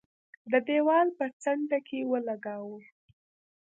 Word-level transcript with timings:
د 0.51 0.53
دېوال 0.67 1.07
په 1.17 1.25
څنډه 1.41 1.79
کې 1.87 1.99
ولګاوه. 2.11 2.79